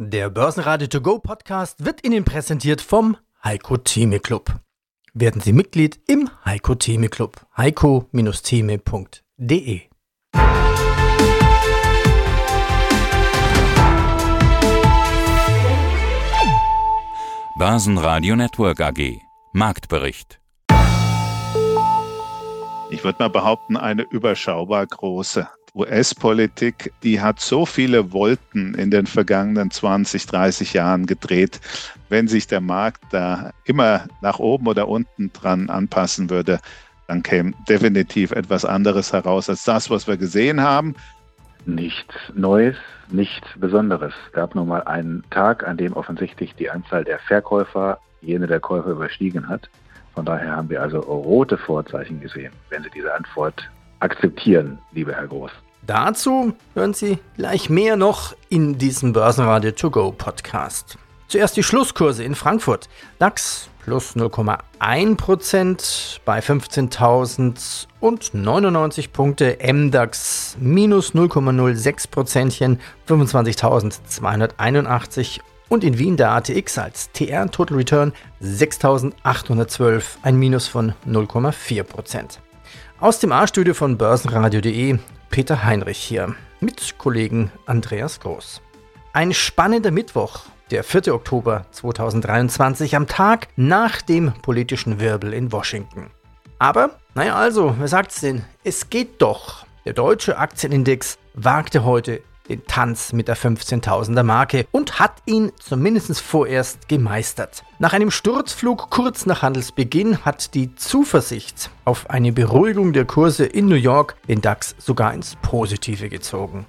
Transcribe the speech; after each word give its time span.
Der 0.00 0.30
Börsenradio 0.30 0.86
To 0.86 1.00
Go 1.00 1.18
Podcast 1.18 1.84
wird 1.84 2.06
Ihnen 2.06 2.24
präsentiert 2.24 2.80
vom 2.80 3.16
Heiko 3.42 3.78
Theme 3.78 4.20
Club. 4.20 4.60
Werden 5.12 5.40
Sie 5.40 5.52
Mitglied 5.52 5.98
im 6.06 6.30
Heiko 6.44 6.76
Theme 6.76 7.08
Club. 7.08 7.44
heiko-theme.de 7.56 9.80
Börsenradio 17.58 18.36
Network 18.36 18.80
AG 18.80 19.18
Marktbericht 19.52 20.40
Ich 22.90 23.02
würde 23.02 23.18
mal 23.18 23.30
behaupten, 23.30 23.76
eine 23.76 24.02
überschaubar 24.02 24.86
große. 24.86 25.48
US-Politik, 25.78 26.92
die 27.02 27.20
hat 27.20 27.40
so 27.40 27.64
viele 27.64 28.12
Wolken 28.12 28.74
in 28.74 28.90
den 28.90 29.06
vergangenen 29.06 29.70
20, 29.70 30.26
30 30.26 30.72
Jahren 30.72 31.06
gedreht. 31.06 31.60
Wenn 32.08 32.28
sich 32.28 32.46
der 32.46 32.60
Markt 32.60 33.02
da 33.10 33.52
immer 33.64 34.04
nach 34.20 34.38
oben 34.38 34.66
oder 34.66 34.88
unten 34.88 35.32
dran 35.32 35.70
anpassen 35.70 36.30
würde, 36.30 36.58
dann 37.06 37.22
käme 37.22 37.52
definitiv 37.68 38.32
etwas 38.32 38.64
anderes 38.64 39.12
heraus 39.12 39.48
als 39.48 39.64
das, 39.64 39.88
was 39.88 40.06
wir 40.06 40.16
gesehen 40.16 40.60
haben. 40.60 40.94
Nichts 41.64 42.14
Neues, 42.34 42.76
nichts 43.10 43.46
Besonderes. 43.56 44.12
Es 44.26 44.32
gab 44.32 44.54
nun 44.54 44.68
mal 44.68 44.82
einen 44.84 45.22
Tag, 45.30 45.66
an 45.66 45.76
dem 45.76 45.92
offensichtlich 45.94 46.54
die 46.54 46.70
Anzahl 46.70 47.04
der 47.04 47.18
Verkäufer 47.20 47.98
jene 48.20 48.46
der 48.46 48.60
Käufer 48.60 48.90
überstiegen 48.90 49.48
hat. 49.48 49.70
Von 50.14 50.24
daher 50.24 50.56
haben 50.56 50.68
wir 50.68 50.82
also 50.82 50.98
rote 50.98 51.56
Vorzeichen 51.56 52.20
gesehen, 52.20 52.52
wenn 52.70 52.82
Sie 52.82 52.90
diese 52.90 53.14
Antwort 53.14 53.70
akzeptieren, 54.00 54.78
lieber 54.92 55.14
Herr 55.14 55.28
Groß. 55.28 55.52
Dazu 55.88 56.52
hören 56.74 56.92
Sie 56.92 57.18
gleich 57.38 57.70
mehr 57.70 57.96
noch 57.96 58.36
in 58.50 58.76
diesem 58.76 59.14
Börsenradio 59.14 59.70
To 59.70 59.90
Go 59.90 60.12
Podcast. 60.12 60.98
Zuerst 61.28 61.56
die 61.56 61.62
Schlusskurse 61.62 62.24
in 62.24 62.34
Frankfurt. 62.34 62.90
DAX 63.18 63.70
plus 63.82 64.14
0,1% 64.14 66.18
bei 66.26 66.40
15.099 66.40 69.10
Punkte. 69.10 69.56
MDAX 69.62 70.58
minus 70.60 71.14
0,06%, 71.14 72.76
25.281. 73.08 75.40
Und 75.70 75.84
in 75.84 75.98
Wien 75.98 76.18
der 76.18 76.32
ATX 76.32 76.76
als 76.76 77.10
TR 77.12 77.50
Total 77.50 77.78
Return 77.78 78.12
6.812, 78.42 80.02
ein 80.20 80.36
Minus 80.36 80.68
von 80.68 80.92
0,4%. 81.08 82.40
Aus 83.00 83.20
dem 83.20 83.32
A-Studio 83.32 83.72
von 83.72 83.96
börsenradio.de 83.96 84.98
Peter 85.30 85.64
Heinrich 85.64 85.98
hier 85.98 86.34
mit 86.60 86.98
Kollegen 86.98 87.52
Andreas 87.66 88.20
Groß. 88.20 88.60
Ein 89.12 89.32
spannender 89.32 89.90
Mittwoch, 89.90 90.40
der 90.70 90.84
4. 90.84 91.14
Oktober 91.14 91.66
2023, 91.70 92.96
am 92.96 93.06
Tag 93.06 93.48
nach 93.56 94.02
dem 94.02 94.32
politischen 94.42 95.00
Wirbel 95.00 95.32
in 95.32 95.52
Washington. 95.52 96.10
Aber, 96.58 96.90
naja 97.14 97.36
also, 97.36 97.74
wer 97.78 97.88
sagt's 97.88 98.20
denn? 98.20 98.44
Es 98.64 98.90
geht 98.90 99.22
doch. 99.22 99.66
Der 99.84 99.92
deutsche 99.92 100.38
Aktienindex 100.38 101.18
wagte 101.34 101.84
heute 101.84 102.20
den 102.48 102.66
Tanz 102.66 103.12
mit 103.12 103.28
der 103.28 103.36
15.000er 103.36 104.22
Marke 104.22 104.66
und 104.72 104.98
hat 104.98 105.22
ihn 105.26 105.52
zumindest 105.58 106.20
vorerst 106.20 106.88
gemeistert. 106.88 107.64
Nach 107.78 107.92
einem 107.92 108.10
Sturzflug 108.10 108.90
kurz 108.90 109.26
nach 109.26 109.42
Handelsbeginn 109.42 110.24
hat 110.24 110.54
die 110.54 110.74
Zuversicht 110.74 111.70
auf 111.84 112.10
eine 112.10 112.32
Beruhigung 112.32 112.92
der 112.92 113.04
Kurse 113.04 113.44
in 113.44 113.66
New 113.66 113.74
York 113.74 114.16
den 114.28 114.40
DAX 114.40 114.74
sogar 114.78 115.12
ins 115.14 115.36
Positive 115.42 116.08
gezogen. 116.08 116.66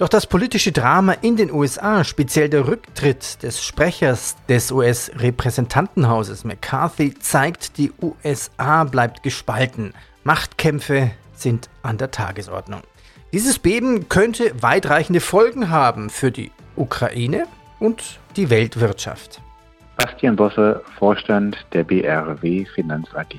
Doch 0.00 0.08
das 0.08 0.26
politische 0.26 0.72
Drama 0.72 1.12
in 1.12 1.36
den 1.36 1.52
USA, 1.52 2.04
speziell 2.04 2.48
der 2.48 2.66
Rücktritt 2.66 3.42
des 3.42 3.62
Sprechers 3.62 4.36
des 4.48 4.72
US-Repräsentantenhauses 4.72 6.44
McCarthy, 6.44 7.12
zeigt, 7.18 7.76
die 7.76 7.92
USA 8.00 8.84
bleibt 8.84 9.22
gespalten. 9.22 9.92
Machtkämpfe 10.24 11.10
sind 11.34 11.68
an 11.82 11.98
der 11.98 12.10
Tagesordnung. 12.10 12.80
Dieses 13.32 13.60
Beben 13.60 14.08
könnte 14.08 14.52
weitreichende 14.60 15.20
Folgen 15.20 15.70
haben 15.70 16.10
für 16.10 16.32
die 16.32 16.50
Ukraine 16.74 17.46
und 17.78 18.18
die 18.34 18.50
Weltwirtschaft. 18.50 19.40
Bastian 19.96 20.34
Bosse, 20.34 20.82
Vorstand 20.98 21.56
der 21.72 21.84
BRW 21.84 22.64
Finanz 22.74 23.06
AG. 23.14 23.36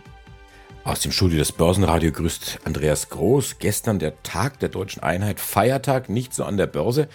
Aus 0.86 1.02
dem 1.02 1.12
Studio 1.12 1.40
des 1.40 1.52
Börsenradio 1.52 2.14
grüßt 2.14 2.60
Andreas 2.64 3.10
Groß. 3.10 3.60
Gestern 3.60 4.00
der 4.00 4.24
Tag 4.24 4.60
der 4.60 4.70
deutschen 4.70 5.04
Einheit, 5.04 5.42
Feiertag, 5.42 6.08
nicht 6.08 6.34
so 6.34 6.46
an 6.46 6.56
der 6.56 6.68
Börse. 6.68 7.10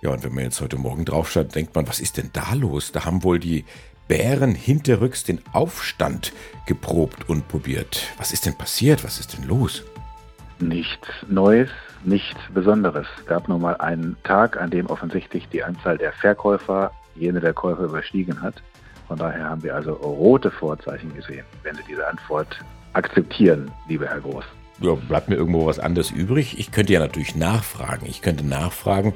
Ja, 0.00 0.10
und 0.10 0.22
wenn 0.22 0.32
man 0.32 0.44
jetzt 0.44 0.60
heute 0.60 0.76
Morgen 0.76 1.04
draufschaut, 1.04 1.56
denkt 1.56 1.74
man, 1.74 1.88
was 1.88 1.98
ist 1.98 2.18
denn 2.18 2.30
da 2.32 2.54
los? 2.54 2.92
Da 2.92 3.04
haben 3.04 3.24
wohl 3.24 3.40
die 3.40 3.64
Bären 4.06 4.54
hinterrücks 4.54 5.24
den 5.24 5.40
Aufstand 5.52 6.32
geprobt 6.66 7.28
und 7.28 7.48
probiert. 7.48 8.02
Was 8.16 8.32
ist 8.32 8.46
denn 8.46 8.56
passiert? 8.56 9.02
Was 9.02 9.18
ist 9.18 9.36
denn 9.36 9.48
los? 9.48 9.82
Nichts 10.58 11.08
Neues, 11.28 11.68
nichts 12.04 12.40
Besonderes. 12.54 13.06
Es 13.18 13.26
gab 13.26 13.48
nun 13.48 13.60
mal 13.60 13.76
einen 13.76 14.16
Tag, 14.24 14.60
an 14.60 14.70
dem 14.70 14.86
offensichtlich 14.86 15.48
die 15.48 15.62
Anzahl 15.62 15.98
der 15.98 16.12
Verkäufer 16.12 16.92
jene 17.14 17.40
der 17.40 17.52
Käufer 17.52 17.84
überstiegen 17.84 18.40
hat. 18.40 18.62
Von 19.08 19.18
daher 19.18 19.50
haben 19.50 19.62
wir 19.62 19.74
also 19.74 19.92
rote 19.92 20.50
Vorzeichen 20.50 21.14
gesehen, 21.14 21.44
wenn 21.62 21.76
Sie 21.76 21.82
diese 21.88 22.06
Antwort 22.06 22.58
akzeptieren, 22.92 23.70
lieber 23.88 24.06
Herr 24.06 24.20
Groß. 24.20 24.44
Ja, 24.80 24.94
bleibt 24.94 25.28
mir 25.28 25.36
irgendwo 25.36 25.66
was 25.66 25.78
anderes 25.78 26.10
übrig. 26.10 26.58
Ich 26.58 26.72
könnte 26.72 26.92
ja 26.92 27.00
natürlich 27.00 27.36
nachfragen. 27.36 28.06
Ich 28.06 28.20
könnte 28.20 28.44
nachfragen, 28.44 29.14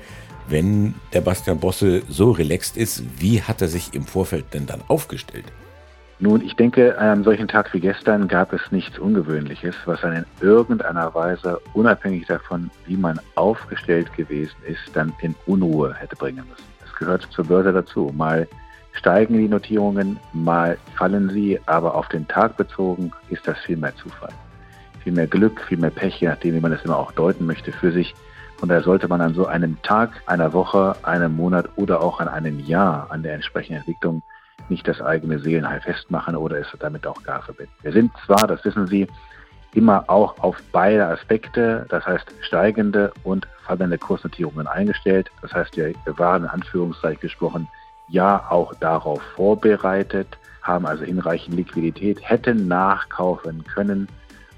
wenn 0.49 0.95
der 1.13 1.21
Bastian 1.21 1.61
Bosse 1.61 2.03
so 2.09 2.31
relaxed 2.31 2.77
ist, 2.77 3.03
wie 3.21 3.43
hat 3.43 3.61
er 3.61 3.69
sich 3.69 3.95
im 3.95 4.05
Vorfeld 4.05 4.55
denn 4.55 4.67
dann 4.67 4.83
aufgestellt? 4.89 5.47
Nun, 6.23 6.43
ich 6.43 6.55
denke, 6.55 6.99
an 6.99 7.09
einem 7.09 7.25
solchen 7.25 7.49
Tag 7.49 7.73
wie 7.73 7.81
gestern 7.81 8.29
gab 8.29 8.53
es 8.53 8.61
nichts 8.71 8.99
Ungewöhnliches, 8.99 9.75
was 9.87 10.03
dann 10.03 10.17
in 10.17 10.27
irgendeiner 10.43 11.15
Weise, 11.15 11.59
unabhängig 11.73 12.27
davon, 12.27 12.71
wie 12.85 12.99
man 12.99 13.19
aufgestellt 13.37 14.15
gewesen 14.15 14.57
ist, 14.67 14.83
dann 14.93 15.15
in 15.23 15.35
Unruhe 15.47 15.95
hätte 15.95 16.17
bringen 16.17 16.45
müssen. 16.47 16.69
Es 16.85 16.95
gehört 16.95 17.27
zur 17.31 17.47
Börse 17.47 17.73
dazu. 17.73 18.13
Mal 18.15 18.47
steigen 18.93 19.39
die 19.39 19.49
Notierungen, 19.49 20.19
mal 20.35 20.77
fallen 20.95 21.31
sie, 21.31 21.59
aber 21.65 21.95
auf 21.95 22.09
den 22.09 22.29
Tag 22.29 22.59
bezogen 22.59 23.13
ist 23.31 23.49
das 23.49 23.59
viel 23.61 23.79
mehr 23.79 23.97
Zufall. 23.97 24.33
Viel 25.03 25.15
mehr 25.15 25.27
Glück, 25.27 25.59
viel 25.63 25.79
mehr 25.79 25.89
Pech, 25.89 26.21
je 26.21 26.29
nachdem, 26.29 26.55
wie 26.55 26.61
man 26.61 26.73
das 26.73 26.85
immer 26.85 26.99
auch 26.99 27.13
deuten 27.13 27.47
möchte 27.47 27.73
für 27.73 27.93
sich. 27.93 28.15
Und 28.61 28.69
da 28.69 28.83
sollte 28.83 29.09
man 29.09 29.23
an 29.23 29.33
so 29.33 29.47
einem 29.47 29.81
Tag, 29.81 30.11
einer 30.27 30.53
Woche, 30.53 30.97
einem 31.03 31.35
Monat 31.35 31.71
oder 31.77 32.03
auch 32.03 32.21
an 32.21 32.29
einem 32.29 32.59
Jahr 32.59 33.07
an 33.09 33.23
der 33.23 33.33
entsprechenden 33.33 33.79
Entwicklung 33.79 34.21
nicht 34.71 34.87
das 34.87 35.01
eigene 35.01 35.39
Seelenheil 35.39 35.81
festmachen 35.81 36.37
oder 36.37 36.59
es 36.59 36.69
damit 36.79 37.07
auch 37.07 37.23
gar 37.23 37.43
verbinden. 37.43 37.73
Wir 37.83 37.93
sind 37.93 38.13
zwar, 38.25 38.47
das 38.47 38.65
wissen 38.65 38.87
Sie, 38.87 39.07
immer 39.75 40.05
auch 40.09 40.39
auf 40.39 40.57
beide 40.73 41.07
Aspekte, 41.07 41.87
das 41.89 42.05
heißt 42.07 42.27
steigende 42.41 43.13
und 43.23 43.47
fallende 43.65 43.99
Kursnotierungen 43.99 44.67
eingestellt. 44.67 45.31
Das 45.43 45.53
heißt, 45.53 45.77
wir 45.77 45.95
waren 46.17 46.45
in 46.45 46.49
Anführungszeichen 46.49 47.21
gesprochen 47.21 47.69
ja 48.09 48.45
auch 48.51 48.75
darauf 48.75 49.23
vorbereitet, 49.37 50.39
haben 50.63 50.87
also 50.87 51.05
hinreichend 51.05 51.57
Liquidität, 51.57 52.19
hätten 52.23 52.67
nachkaufen 52.67 53.65
können, 53.65 54.09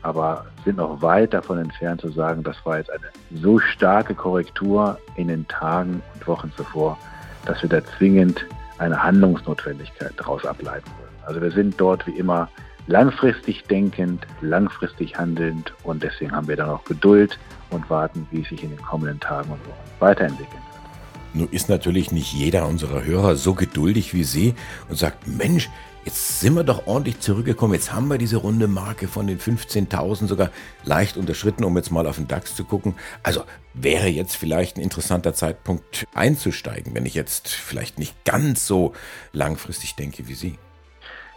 aber 0.01 0.47
sind 0.65 0.79
noch 0.79 1.03
weit 1.03 1.35
davon 1.35 1.59
entfernt 1.59 2.01
zu 2.01 2.09
sagen, 2.09 2.43
das 2.43 2.57
war 2.65 2.79
jetzt 2.79 2.91
eine 2.91 3.05
so 3.31 3.59
starke 3.59 4.15
Korrektur 4.15 4.99
in 5.17 5.29
den 5.29 5.47
Tagen 5.49 6.03
und 6.15 6.27
Wochen 6.27 6.53
zuvor, 6.57 6.99
dass 7.45 7.63
wir 7.63 7.69
da 7.69 7.85
zwingend 7.85 8.47
eine 8.83 9.03
Handlungsnotwendigkeit 9.03 10.13
daraus 10.17 10.45
ableiten 10.45 10.91
würden. 10.99 11.17
Also 11.25 11.41
wir 11.41 11.51
sind 11.51 11.81
dort 11.81 12.07
wie 12.07 12.19
immer 12.19 12.49
langfristig 12.87 13.63
denkend, 13.65 14.27
langfristig 14.41 15.17
handelnd 15.17 15.73
und 15.85 16.03
deswegen 16.03 16.33
haben 16.33 16.49
wir 16.49 16.57
dann 16.57 16.69
auch 16.69 16.85
Geduld 16.85 17.39
und 17.71 17.89
warten, 17.89 18.27
wie 18.31 18.43
es 18.43 18.49
sich 18.49 18.63
in 18.63 18.71
den 18.71 18.83
kommenden 18.83 19.21
Tagen 19.21 19.51
und 19.51 19.61
Wochen 19.67 20.01
weiterentwickeln 20.01 20.53
wird. 20.53 21.35
Nun 21.35 21.49
ist 21.51 21.69
natürlich 21.69 22.13
nicht 22.13 22.33
jeder 22.33 22.67
unserer 22.67 23.05
Hörer 23.05 23.37
so 23.37 23.55
geduldig 23.55 24.13
wie 24.13 24.25
Sie 24.25 24.55
und 24.89 24.99
sagt, 24.99 25.27
Mensch, 25.27 25.71
Jetzt 26.05 26.41
sind 26.41 26.55
wir 26.55 26.65
doch 26.65 26.89
ordentlich 26.89 27.21
zurückgekommen. 27.21 27.75
Jetzt 27.75 27.93
haben 27.93 28.09
wir 28.09 28.19
diese 28.19 28.37
runde 28.37 28.67
Marke 28.67 29.07
von 29.07 29.29
den 29.29 29.39
15.000 29.39 30.27
sogar 30.27 30.51
leicht 30.85 31.17
unterschritten, 31.17 31.63
um 31.63 31.77
jetzt 31.77 31.93
mal 31.93 32.09
auf 32.09 32.17
den 32.17 32.27
DAX 32.27 32.57
zu 32.57 32.65
gucken. 32.65 32.97
Also 33.23 33.45
wäre 33.73 34.09
jetzt 34.09 34.35
vielleicht 34.35 34.77
ein 34.77 34.83
interessanter 34.83 35.33
Zeitpunkt 35.33 36.07
einzusteigen, 36.13 36.93
wenn 36.95 37.07
ich 37.07 37.15
jetzt 37.15 37.49
vielleicht 37.49 38.01
nicht 38.01 38.25
ganz 38.25 38.67
so 38.67 38.95
langfristig 39.33 39.95
denke 39.95 40.27
wie 40.27 40.35
Sie. 40.35 40.59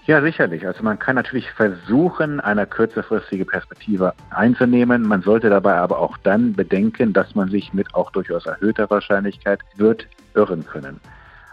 Ja, 0.07 0.21
sicherlich. 0.21 0.65
Also 0.65 0.83
man 0.83 0.97
kann 0.97 1.15
natürlich 1.15 1.49
versuchen, 1.51 2.39
eine 2.39 2.65
kürzerfristige 2.65 3.45
Perspektive 3.45 4.13
einzunehmen. 4.31 5.03
Man 5.03 5.21
sollte 5.21 5.49
dabei 5.49 5.75
aber 5.75 5.99
auch 5.99 6.17
dann 6.17 6.53
bedenken, 6.53 7.13
dass 7.13 7.35
man 7.35 7.49
sich 7.49 7.73
mit 7.73 7.93
auch 7.93 8.11
durchaus 8.11 8.47
erhöhter 8.47 8.89
Wahrscheinlichkeit 8.89 9.61
wird 9.77 10.07
irren 10.33 10.65
können. 10.65 10.99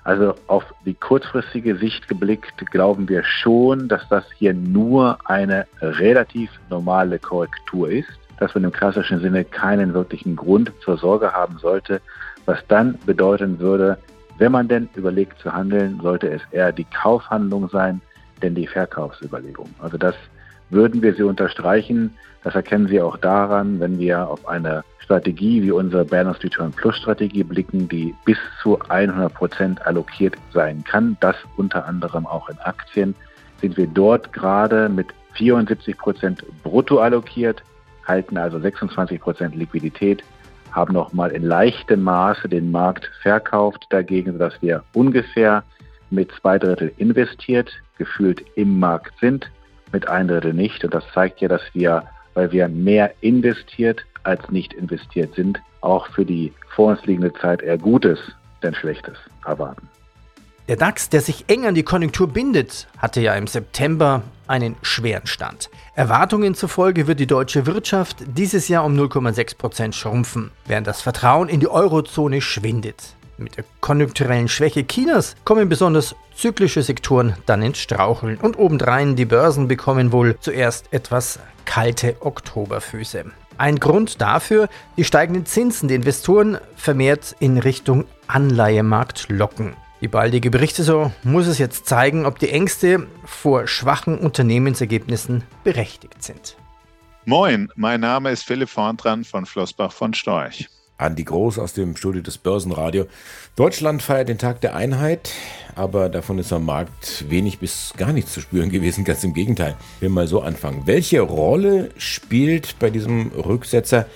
Also 0.04 0.34
auf 0.48 0.64
die 0.84 0.94
kurzfristige 0.94 1.76
Sicht 1.76 2.08
geblickt 2.08 2.70
glauben 2.70 3.08
wir 3.08 3.22
schon, 3.22 3.88
dass 3.88 4.08
das 4.08 4.24
hier 4.36 4.52
nur 4.52 5.18
eine 5.24 5.66
relativ 5.80 6.50
normale 6.70 7.18
Korrektur 7.18 7.88
ist, 7.88 8.08
dass 8.40 8.54
man 8.54 8.64
im 8.64 8.72
klassischen 8.72 9.20
Sinne 9.20 9.44
keinen 9.44 9.94
wirklichen 9.94 10.34
Grund 10.34 10.72
zur 10.84 10.98
Sorge 10.98 11.32
haben 11.32 11.58
sollte, 11.58 12.00
was 12.46 12.58
dann 12.66 12.98
bedeuten 13.06 13.60
würde, 13.60 13.98
Wenn 14.38 14.52
man 14.52 14.68
denn 14.68 14.88
überlegt 14.94 15.38
zu 15.38 15.52
handeln, 15.52 16.00
sollte 16.02 16.28
es 16.30 16.42
eher 16.50 16.72
die 16.72 16.84
Kaufhandlung 16.84 17.68
sein, 17.68 18.00
denn 18.42 18.54
die 18.54 18.66
Verkaufsüberlegung. 18.66 19.68
Also 19.80 19.98
das 19.98 20.14
würden 20.72 21.02
wir 21.02 21.14
Sie 21.14 21.22
unterstreichen. 21.22 22.14
Das 22.42 22.54
erkennen 22.54 22.88
Sie 22.88 23.00
auch 23.00 23.16
daran, 23.16 23.78
wenn 23.78 23.98
wir 23.98 24.28
auf 24.28 24.48
eine 24.48 24.82
Strategie 24.98 25.62
wie 25.62 25.70
unsere 25.70 26.04
Balanced 26.04 26.42
Return 26.42 26.72
Plus 26.72 26.96
Strategie 26.96 27.44
blicken, 27.44 27.88
die 27.88 28.14
bis 28.24 28.38
zu 28.62 28.78
100 28.88 29.32
Prozent 29.32 29.86
allokiert 29.86 30.34
sein 30.52 30.82
kann. 30.84 31.16
Das 31.20 31.36
unter 31.56 31.86
anderem 31.86 32.26
auch 32.26 32.48
in 32.48 32.58
Aktien. 32.58 33.14
Sind 33.60 33.76
wir 33.76 33.86
dort 33.86 34.32
gerade 34.32 34.88
mit 34.88 35.08
74 35.34 35.96
Prozent 35.96 36.44
brutto 36.62 36.98
allokiert, 36.98 37.62
halten 38.06 38.36
also 38.36 38.58
26 38.58 39.20
Prozent 39.20 39.54
Liquidität, 39.54 40.24
haben 40.72 40.94
nochmal 40.94 41.30
in 41.30 41.44
leichtem 41.44 42.02
Maße 42.02 42.48
den 42.48 42.70
Markt 42.70 43.10
verkauft 43.22 43.86
dagegen, 43.90 44.32
sodass 44.32 44.60
wir 44.62 44.82
ungefähr 44.94 45.62
mit 46.10 46.30
zwei 46.40 46.58
Drittel 46.58 46.92
investiert, 46.96 47.70
gefühlt 47.98 48.42
im 48.56 48.78
Markt 48.80 49.12
sind, 49.20 49.50
mit 49.92 50.08
ein 50.08 50.28
Drittel 50.28 50.54
nicht. 50.54 50.84
Und 50.84 50.94
das 50.94 51.04
zeigt 51.14 51.40
ja, 51.40 51.48
dass 51.48 51.62
wir, 51.72 52.04
weil 52.34 52.52
wir 52.52 52.68
mehr 52.68 53.12
investiert 53.20 54.04
als 54.24 54.50
nicht 54.50 54.72
investiert 54.72 55.34
sind, 55.34 55.60
auch 55.80 56.06
für 56.08 56.24
die 56.24 56.52
vor 56.74 56.90
uns 56.90 57.04
liegende 57.04 57.32
Zeit 57.34 57.62
eher 57.62 57.78
Gutes 57.78 58.18
denn 58.62 58.74
Schlechtes 58.74 59.16
erwarten. 59.44 59.88
Der 60.68 60.76
DAX, 60.76 61.08
der 61.08 61.20
sich 61.20 61.44
eng 61.48 61.66
an 61.66 61.74
die 61.74 61.82
Konjunktur 61.82 62.28
bindet, 62.28 62.86
hatte 62.96 63.20
ja 63.20 63.34
im 63.34 63.48
September 63.48 64.22
einen 64.46 64.76
schweren 64.82 65.26
Stand. 65.26 65.70
Erwartungen 65.96 66.54
zufolge 66.54 67.08
wird 67.08 67.18
die 67.18 67.26
deutsche 67.26 67.66
Wirtschaft 67.66 68.18
dieses 68.26 68.68
Jahr 68.68 68.84
um 68.84 68.96
0,6 68.96 69.58
Prozent 69.58 69.94
schrumpfen, 69.94 70.52
während 70.66 70.86
das 70.86 71.02
Vertrauen 71.02 71.48
in 71.48 71.58
die 71.58 71.68
Eurozone 71.68 72.40
schwindet. 72.40 73.16
Mit 73.38 73.56
der 73.56 73.64
konjunkturellen 73.80 74.48
Schwäche 74.48 74.86
Chinas 74.86 75.36
kommen 75.44 75.68
besonders 75.68 76.14
zyklische 76.34 76.82
Sektoren 76.82 77.36
dann 77.46 77.62
ins 77.62 77.78
Straucheln 77.78 78.36
und 78.36 78.58
obendrein 78.58 79.16
die 79.16 79.24
Börsen 79.24 79.68
bekommen 79.68 80.12
wohl 80.12 80.36
zuerst 80.40 80.92
etwas 80.92 81.38
kalte 81.64 82.16
Oktoberfüße. 82.20 83.24
Ein 83.58 83.78
Grund 83.78 84.20
dafür, 84.20 84.68
die 84.96 85.04
steigenden 85.04 85.46
Zinsen 85.46 85.88
die 85.88 85.94
Investoren 85.94 86.58
vermehrt 86.76 87.36
in 87.38 87.58
Richtung 87.58 88.06
Anleihemarkt 88.26 89.26
locken. 89.28 89.74
Die 90.00 90.08
baldige 90.08 90.50
Berichtssaison 90.50 91.12
muss 91.22 91.46
es 91.46 91.58
jetzt 91.58 91.86
zeigen, 91.86 92.26
ob 92.26 92.38
die 92.40 92.50
Ängste 92.50 93.06
vor 93.24 93.68
schwachen 93.68 94.18
Unternehmensergebnissen 94.18 95.44
berechtigt 95.62 96.24
sind. 96.24 96.56
Moin, 97.24 97.68
mein 97.76 98.00
Name 98.00 98.32
ist 98.32 98.42
Philipp 98.42 98.68
Vorntran 98.68 99.22
von 99.22 99.46
Flossbach 99.46 99.92
von 99.92 100.12
Storch. 100.12 100.68
Andi 101.02 101.24
Groß 101.24 101.58
aus 101.58 101.74
dem 101.74 101.96
Studio 101.96 102.22
des 102.22 102.38
Börsenradio. 102.38 103.06
Deutschland 103.56 104.02
feiert 104.02 104.28
den 104.28 104.38
Tag 104.38 104.60
der 104.60 104.74
Einheit, 104.74 105.32
aber 105.74 106.08
davon 106.08 106.38
ist 106.38 106.52
am 106.52 106.64
Markt 106.64 107.24
wenig 107.28 107.58
bis 107.58 107.92
gar 107.96 108.12
nichts 108.12 108.32
zu 108.32 108.40
spüren 108.40 108.70
gewesen. 108.70 109.04
Ganz 109.04 109.24
im 109.24 109.34
Gegenteil. 109.34 109.76
Ich 109.96 110.02
will 110.02 110.08
mal 110.08 110.26
so 110.26 110.40
anfangen. 110.40 110.82
Welche 110.86 111.20
Rolle 111.20 111.90
spielt 111.98 112.78
bei 112.78 112.90
diesem 112.90 113.28
Rücksetzer 113.28 114.06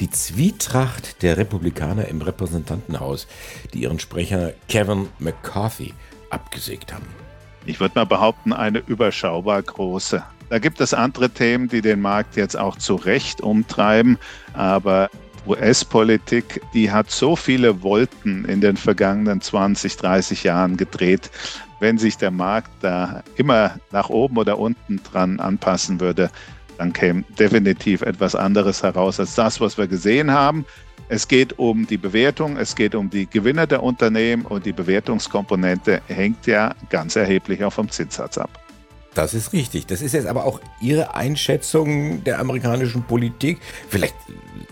die 0.00 0.10
Zwietracht 0.10 1.22
der 1.22 1.36
Republikaner 1.36 2.08
im 2.08 2.20
Repräsentantenhaus, 2.20 3.26
die 3.72 3.82
ihren 3.82 4.00
Sprecher 4.00 4.52
Kevin 4.68 5.08
McCarthy 5.18 5.94
abgesägt 6.30 6.92
haben. 6.92 7.06
Ich 7.64 7.80
würde 7.80 7.94
mal 7.94 8.04
behaupten, 8.04 8.52
eine 8.52 8.80
überschaubar 8.80 9.62
große. 9.62 10.22
Da 10.50 10.58
gibt 10.58 10.80
es 10.80 10.92
andere 10.92 11.30
Themen, 11.30 11.68
die 11.68 11.80
den 11.80 12.00
Markt 12.00 12.36
jetzt 12.36 12.56
auch 12.56 12.76
zu 12.76 12.96
Recht 12.96 13.40
umtreiben, 13.40 14.18
aber 14.52 15.08
US-Politik, 15.46 16.60
die 16.72 16.90
hat 16.90 17.10
so 17.10 17.36
viele 17.36 17.82
Wolken 17.82 18.44
in 18.44 18.60
den 18.60 18.76
vergangenen 18.76 19.40
20, 19.40 19.96
30 19.96 20.44
Jahren 20.44 20.76
gedreht. 20.76 21.30
Wenn 21.80 21.98
sich 21.98 22.16
der 22.16 22.30
Markt 22.30 22.70
da 22.80 23.22
immer 23.36 23.76
nach 23.90 24.08
oben 24.08 24.36
oder 24.38 24.58
unten 24.58 25.00
dran 25.02 25.40
anpassen 25.40 26.00
würde, 26.00 26.30
dann 26.78 26.92
käme 26.92 27.24
definitiv 27.38 28.02
etwas 28.02 28.34
anderes 28.34 28.82
heraus 28.82 29.20
als 29.20 29.34
das, 29.34 29.60
was 29.60 29.78
wir 29.78 29.86
gesehen 29.86 30.30
haben. 30.30 30.64
Es 31.08 31.28
geht 31.28 31.58
um 31.58 31.86
die 31.86 31.98
Bewertung, 31.98 32.56
es 32.56 32.74
geht 32.74 32.94
um 32.94 33.10
die 33.10 33.26
Gewinne 33.26 33.66
der 33.66 33.82
Unternehmen 33.82 34.46
und 34.46 34.64
die 34.64 34.72
Bewertungskomponente 34.72 36.00
hängt 36.08 36.46
ja 36.46 36.74
ganz 36.88 37.14
erheblich 37.16 37.62
auch 37.62 37.72
vom 37.72 37.90
Zinssatz 37.90 38.38
ab. 38.38 38.63
Das 39.14 39.32
ist 39.32 39.52
richtig. 39.52 39.86
Das 39.86 40.02
ist 40.02 40.12
jetzt 40.12 40.26
aber 40.26 40.44
auch 40.44 40.60
Ihre 40.80 41.14
Einschätzung 41.14 42.24
der 42.24 42.40
amerikanischen 42.40 43.04
Politik. 43.04 43.60
Vielleicht 43.88 44.16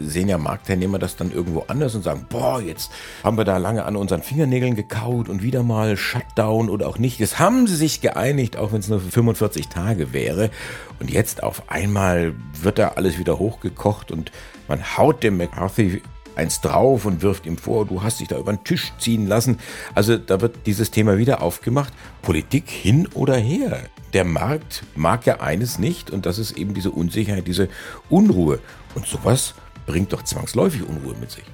sehen 0.01 0.29
ja 0.29 0.37
Marktteilnehmer 0.37 0.99
das 0.99 1.17
dann 1.17 1.33
irgendwo 1.33 1.65
anders 1.69 1.95
und 1.95 2.03
sagen, 2.03 2.27
boah, 2.29 2.61
jetzt 2.61 2.91
haben 3.23 3.37
wir 3.37 3.45
da 3.45 3.59
lange 3.59 3.85
an 3.85 3.95
unseren 3.95 4.23
Fingernägeln 4.23 4.75
gekaut 4.75 5.29
und 5.29 5.43
wieder 5.43 5.63
mal 5.63 5.97
Shutdown 5.97 6.69
oder 6.71 6.89
auch 6.89 6.99
nicht. 6.99 7.21
Das 7.21 7.39
haben 7.39 7.67
sie 7.69 7.77
sich 7.77 8.01
geeinigt, 8.01 8.57
auch 8.57 8.73
wenn 8.73 8.81
es 8.81 8.89
nur 8.89 9.01
für 9.01 9.11
45 9.11 9.69
Tage 9.69 10.13
wäre. 10.13 10.51
Und 10.99 11.11
jetzt 11.11 11.43
auf 11.43 11.71
einmal 11.71 12.35
wird 12.61 12.79
da 12.79 12.89
alles 12.89 13.19
wieder 13.19 13.39
hochgekocht 13.39 14.11
und 14.11 14.33
man 14.67 14.97
haut 14.97 15.23
dem 15.23 15.37
McCarthy 15.37 16.03
eins 16.37 16.61
drauf 16.61 17.05
und 17.05 17.23
wirft 17.23 17.47
ihm 17.47 17.59
vor, 17.59 17.87
du 17.87 18.03
hast 18.03 18.21
dich 18.21 18.29
da 18.29 18.39
über 18.39 18.53
den 18.53 18.65
Tisch 18.65 18.93
ziehen 18.99 19.27
lassen. 19.27 19.59
Also 19.95 20.17
da 20.17 20.41
wird 20.41 20.67
dieses 20.67 20.91
Thema 20.91 21.19
wieder 21.19 21.43
aufgemacht. 21.43 21.93
Politik 22.23 22.71
hin 22.71 23.09
oder 23.15 23.37
her. 23.37 23.81
Der 24.13 24.25
Markt 24.25 24.85
mag 24.95 25.27
ja 25.27 25.41
eines 25.41 25.79
nicht 25.79 26.11
und 26.11 26.27
das 26.27 26.39
ist 26.39 26.53
eben 26.53 26.75
diese 26.75 26.91
Unsicherheit, 26.91 27.47
diese 27.47 27.69
Unruhe. 28.11 28.61
Und 28.95 29.07
sowas 29.07 29.55
bringt 29.87 30.13
doch 30.13 30.23
zwangsläufig 30.23 30.83
Unruhe 30.83 31.15
mit 31.19 31.31
sich. 31.31 31.45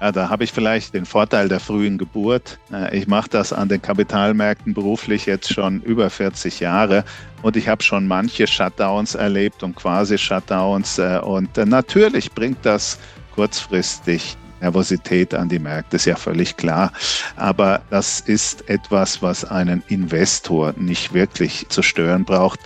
Ja, 0.00 0.12
da 0.12 0.30
habe 0.30 0.44
ich 0.44 0.52
vielleicht 0.52 0.94
den 0.94 1.04
Vorteil 1.04 1.48
der 1.48 1.60
frühen 1.60 1.98
Geburt. 1.98 2.58
Äh, 2.72 2.96
ich 2.96 3.06
mache 3.06 3.28
das 3.28 3.52
an 3.52 3.68
den 3.68 3.82
Kapitalmärkten 3.82 4.72
beruflich 4.72 5.26
jetzt 5.26 5.52
schon 5.52 5.82
über 5.82 6.08
40 6.08 6.58
Jahre 6.58 7.04
und 7.42 7.56
ich 7.56 7.68
habe 7.68 7.82
schon 7.82 8.08
manche 8.08 8.46
Shutdowns 8.46 9.14
erlebt 9.14 9.62
und 9.62 9.76
quasi 9.76 10.16
Shutdowns. 10.16 10.98
Äh, 10.98 11.20
und 11.22 11.58
äh, 11.58 11.66
natürlich 11.66 12.32
bringt 12.32 12.64
das 12.64 12.98
kurzfristig 13.40 14.36
Nervosität 14.60 15.32
an 15.32 15.48
die 15.48 15.58
Märkte, 15.58 15.96
ist 15.96 16.04
ja 16.04 16.16
völlig 16.16 16.58
klar. 16.58 16.92
Aber 17.36 17.80
das 17.88 18.20
ist 18.20 18.68
etwas, 18.68 19.22
was 19.22 19.46
einen 19.46 19.82
Investor 19.88 20.74
nicht 20.76 21.14
wirklich 21.14 21.66
zu 21.70 21.80
stören 21.80 22.26
braucht. 22.26 22.60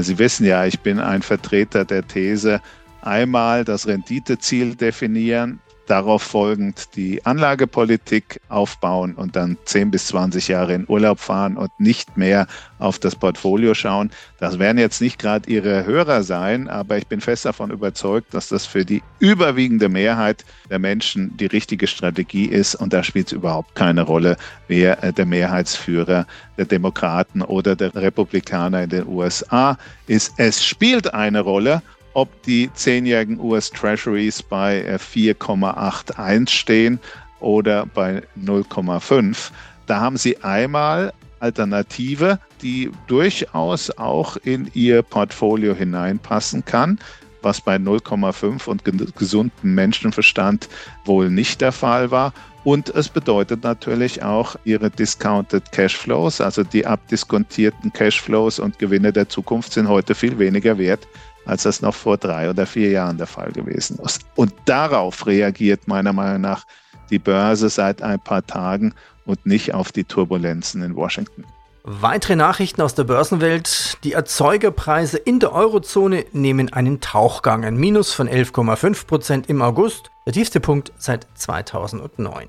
Sie 0.00 0.18
wissen 0.18 0.44
ja, 0.44 0.66
ich 0.66 0.80
bin 0.80 0.98
ein 0.98 1.22
Vertreter 1.22 1.84
der 1.84 2.04
These, 2.04 2.60
einmal 3.02 3.64
das 3.64 3.86
Renditeziel 3.86 4.74
definieren, 4.74 5.60
darauf 5.86 6.22
folgend 6.22 6.96
die 6.96 7.24
Anlagepolitik 7.24 8.40
aufbauen 8.48 9.14
und 9.14 9.36
dann 9.36 9.56
10 9.64 9.90
bis 9.90 10.08
20 10.08 10.48
Jahre 10.48 10.74
in 10.74 10.84
Urlaub 10.88 11.20
fahren 11.20 11.56
und 11.56 11.70
nicht 11.78 12.16
mehr 12.16 12.46
auf 12.78 12.98
das 12.98 13.16
Portfolio 13.16 13.74
schauen. 13.74 14.10
Das 14.38 14.58
werden 14.58 14.78
jetzt 14.78 15.00
nicht 15.00 15.18
gerade 15.18 15.48
Ihre 15.50 15.86
Hörer 15.86 16.22
sein, 16.22 16.68
aber 16.68 16.98
ich 16.98 17.06
bin 17.06 17.20
fest 17.20 17.44
davon 17.44 17.70
überzeugt, 17.70 18.34
dass 18.34 18.48
das 18.48 18.66
für 18.66 18.84
die 18.84 19.02
überwiegende 19.18 19.88
Mehrheit 19.88 20.44
der 20.70 20.78
Menschen 20.78 21.36
die 21.36 21.46
richtige 21.46 21.86
Strategie 21.86 22.46
ist 22.46 22.74
und 22.74 22.92
da 22.92 23.02
spielt 23.02 23.28
es 23.28 23.32
überhaupt 23.32 23.74
keine 23.74 24.02
Rolle, 24.02 24.36
wer 24.68 25.02
äh, 25.02 25.12
der 25.12 25.26
Mehrheitsführer 25.26 26.26
der 26.58 26.64
Demokraten 26.64 27.42
oder 27.42 27.76
der 27.76 27.94
Republikaner 27.94 28.82
in 28.82 28.90
den 28.90 29.06
USA 29.06 29.78
ist. 30.06 30.34
Es 30.36 30.64
spielt 30.64 31.14
eine 31.14 31.40
Rolle, 31.40 31.82
ob 32.16 32.42
die 32.44 32.70
zehnjährigen 32.72 33.38
US 33.38 33.70
Treasuries 33.70 34.42
bei 34.42 34.96
4,81 34.96 36.44
äh, 36.44 36.46
stehen 36.50 36.98
oder 37.40 37.84
bei 37.84 38.22
0,5. 38.42 39.50
Da 39.84 40.00
haben 40.00 40.16
Sie 40.16 40.42
einmal 40.42 41.12
Alternative, 41.40 42.38
die 42.62 42.90
durchaus 43.06 43.90
auch 43.98 44.38
in 44.38 44.70
Ihr 44.72 45.02
Portfolio 45.02 45.74
hineinpassen 45.74 46.64
kann, 46.64 46.98
was 47.42 47.60
bei 47.60 47.76
0,5 47.76 48.66
und 48.66 48.82
gesundem 49.14 49.74
Menschenverstand 49.74 50.70
wohl 51.04 51.28
nicht 51.28 51.60
der 51.60 51.72
Fall 51.72 52.10
war. 52.10 52.32
Und 52.64 52.88
es 52.88 53.10
bedeutet 53.10 53.62
natürlich 53.62 54.22
auch 54.22 54.56
ihre 54.64 54.88
Discounted 54.88 55.70
Cashflows, 55.70 56.40
also 56.40 56.64
die 56.64 56.86
abdiskontierten 56.86 57.92
Cashflows 57.92 58.58
und 58.58 58.78
Gewinne 58.78 59.12
der 59.12 59.28
Zukunft 59.28 59.74
sind 59.74 59.86
heute 59.86 60.14
viel 60.14 60.38
weniger 60.38 60.78
wert 60.78 61.06
als 61.46 61.62
das 61.62 61.80
noch 61.80 61.94
vor 61.94 62.16
drei 62.18 62.50
oder 62.50 62.66
vier 62.66 62.90
Jahren 62.90 63.18
der 63.18 63.26
Fall 63.26 63.52
gewesen 63.52 63.98
ist. 64.04 64.22
Und 64.34 64.52
darauf 64.66 65.26
reagiert 65.26 65.88
meiner 65.88 66.12
Meinung 66.12 66.42
nach 66.42 66.64
die 67.10 67.18
Börse 67.18 67.68
seit 67.68 68.02
ein 68.02 68.20
paar 68.20 68.44
Tagen 68.44 68.94
und 69.24 69.46
nicht 69.46 69.74
auf 69.74 69.92
die 69.92 70.04
Turbulenzen 70.04 70.82
in 70.82 70.96
Washington. 70.96 71.44
Weitere 71.88 72.34
Nachrichten 72.34 72.82
aus 72.82 72.96
der 72.96 73.04
Börsenwelt. 73.04 73.98
Die 74.02 74.12
Erzeugerpreise 74.12 75.18
in 75.18 75.38
der 75.38 75.52
Eurozone 75.52 76.24
nehmen 76.32 76.72
einen 76.72 77.00
Tauchgang. 77.00 77.64
Ein 77.64 77.76
Minus 77.76 78.12
von 78.12 78.28
11,5 78.28 79.06
Prozent 79.06 79.48
im 79.48 79.62
August, 79.62 80.10
der 80.26 80.32
tiefste 80.32 80.58
Punkt 80.58 80.92
seit 80.98 81.28
2009. 81.36 82.48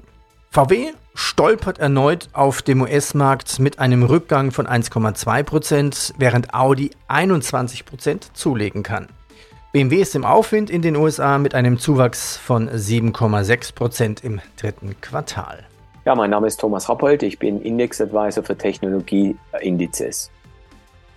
VW 0.51 0.93
stolpert 1.13 1.79
erneut 1.79 2.29
auf 2.33 2.61
dem 2.61 2.81
US-Markt 2.81 3.59
mit 3.59 3.79
einem 3.79 4.03
Rückgang 4.03 4.51
von 4.51 4.67
1,2%, 4.67 6.13
während 6.17 6.53
Audi 6.53 6.91
21% 7.09 8.33
zulegen 8.33 8.83
kann. 8.83 9.07
BMW 9.73 9.97
ist 9.97 10.15
im 10.15 10.25
Aufwind 10.25 10.69
in 10.69 10.81
den 10.81 10.95
USA 10.95 11.37
mit 11.37 11.53
einem 11.53 11.77
Zuwachs 11.77 12.37
von 12.37 12.69
7,6% 12.69 14.23
im 14.23 14.39
dritten 14.59 14.99
Quartal. 15.01 15.65
Ja, 16.05 16.15
mein 16.15 16.29
Name 16.29 16.47
ist 16.47 16.59
Thomas 16.59 16.87
Rappold, 16.87 17.21
ich 17.21 17.37
bin 17.37 17.61
Index 17.61 17.99
Advisor 17.99 18.43
für 18.43 18.57
Technologieindizes. 18.57 20.31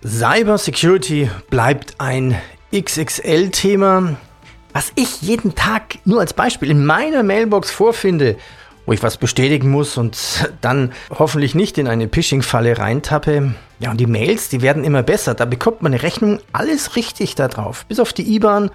Cyber 0.03 0.57
Security 0.57 1.29
bleibt 1.49 1.95
ein 1.99 2.35
XXL-Thema. 2.75 4.17
Was 4.73 4.91
ich 4.95 5.21
jeden 5.21 5.55
Tag 5.55 5.99
nur 6.05 6.19
als 6.19 6.33
Beispiel 6.33 6.71
in 6.71 6.85
meiner 6.85 7.23
Mailbox 7.23 7.71
vorfinde, 7.71 8.35
wo 8.85 8.93
ich 8.93 9.03
was 9.03 9.17
bestätigen 9.17 9.69
muss 9.69 9.97
und 9.97 10.49
dann 10.61 10.91
hoffentlich 11.09 11.55
nicht 11.55 11.77
in 11.77 11.87
eine 11.87 12.09
Phishing-Falle 12.09 12.77
reintappe. 12.77 13.53
Ja, 13.79 13.91
und 13.91 13.99
die 13.99 14.05
Mails, 14.05 14.49
die 14.49 14.61
werden 14.61 14.83
immer 14.83 15.01
besser. 15.01 15.33
Da 15.33 15.45
bekommt 15.45 15.81
man 15.81 15.93
eine 15.93 16.03
Rechnung 16.03 16.39
alles 16.53 16.95
richtig 16.95 17.35
da 17.35 17.47
drauf. 17.47 17.85
Bis 17.87 17.99
auf 17.99 18.13
die 18.13 18.35
IBAN, 18.35 18.69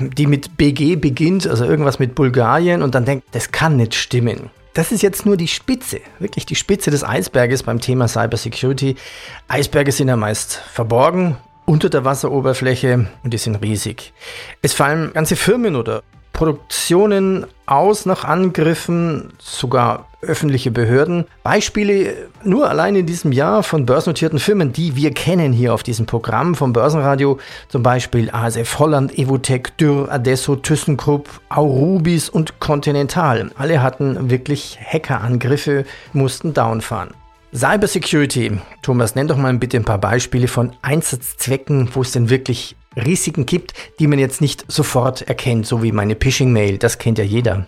die 0.00 0.26
mit 0.26 0.56
BG 0.56 0.96
beginnt, 0.96 1.46
also 1.46 1.64
irgendwas 1.64 1.98
mit 1.98 2.14
Bulgarien 2.14 2.82
und 2.82 2.94
dann 2.94 3.06
denkt, 3.06 3.26
das 3.32 3.52
kann 3.52 3.76
nicht 3.76 3.94
stimmen. 3.94 4.50
Das 4.74 4.92
ist 4.92 5.02
jetzt 5.02 5.26
nur 5.26 5.36
die 5.36 5.48
Spitze, 5.48 6.00
wirklich 6.20 6.46
die 6.46 6.54
Spitze 6.54 6.90
des 6.90 7.02
Eisberges 7.02 7.64
beim 7.64 7.80
Thema 7.80 8.06
Cybersecurity. 8.06 8.96
Eisberge 9.48 9.90
sind 9.90 10.08
ja 10.08 10.16
meist 10.16 10.54
verborgen 10.54 11.36
unter 11.66 11.88
der 11.88 12.04
Wasseroberfläche 12.04 13.08
und 13.22 13.32
die 13.32 13.38
sind 13.38 13.56
riesig. 13.56 14.12
Es 14.62 14.72
fallen 14.72 15.12
ganze 15.12 15.36
Firmen 15.36 15.74
oder 15.74 16.02
Produktionen 16.40 17.44
aus 17.66 18.06
nach 18.06 18.24
Angriffen, 18.24 19.28
sogar 19.38 20.06
öffentliche 20.22 20.70
Behörden. 20.70 21.26
Beispiele 21.42 22.30
nur 22.42 22.70
allein 22.70 22.96
in 22.96 23.04
diesem 23.04 23.30
Jahr 23.30 23.62
von 23.62 23.84
börsennotierten 23.84 24.38
Firmen, 24.38 24.72
die 24.72 24.96
wir 24.96 25.12
kennen 25.12 25.52
hier 25.52 25.74
auf 25.74 25.82
diesem 25.82 26.06
Programm 26.06 26.54
vom 26.54 26.72
Börsenradio, 26.72 27.38
zum 27.68 27.82
Beispiel 27.82 28.30
ASF 28.30 28.78
Holland, 28.78 29.18
Evotec, 29.18 29.76
Dürr, 29.76 30.10
Adesso, 30.10 30.56
ThyssenKrupp, 30.56 31.28
Aurubis 31.50 32.30
und 32.30 32.58
Continental. 32.58 33.50
Alle 33.58 33.82
hatten 33.82 34.30
wirklich 34.30 34.78
Hackerangriffe, 34.82 35.84
mussten 36.14 36.54
downfahren. 36.54 37.10
Cybersecurity. 37.52 38.60
Thomas, 38.80 39.14
nenn 39.14 39.28
doch 39.28 39.36
mal 39.36 39.52
bitte 39.58 39.76
ein 39.76 39.84
paar 39.84 39.98
Beispiele 39.98 40.48
von 40.48 40.72
Einsatzzwecken, 40.80 41.90
wo 41.92 42.00
es 42.00 42.12
denn 42.12 42.30
wirklich 42.30 42.76
Risiken 42.96 43.46
gibt, 43.46 43.74
die 43.98 44.06
man 44.06 44.18
jetzt 44.18 44.40
nicht 44.40 44.64
sofort 44.70 45.22
erkennt, 45.22 45.66
so 45.66 45.82
wie 45.82 45.92
meine 45.92 46.16
Phishing-Mail. 46.16 46.78
Das 46.78 46.98
kennt 46.98 47.18
ja 47.18 47.24
jeder. 47.24 47.66